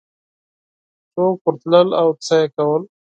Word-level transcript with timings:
څوک 1.13 1.37
ورتلل 1.45 1.89
او 2.01 2.07
څه 2.25 2.35
یې 2.41 2.47
کول 2.55 2.81